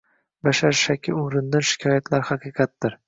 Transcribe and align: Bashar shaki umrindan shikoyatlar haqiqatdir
Bashar 0.47 0.77
shaki 0.79 1.13
umrindan 1.17 1.67
shikoyatlar 1.73 2.27
haqiqatdir 2.31 2.97